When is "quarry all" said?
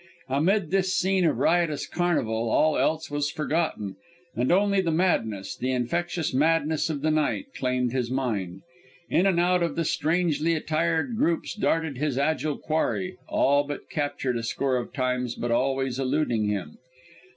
12.57-13.63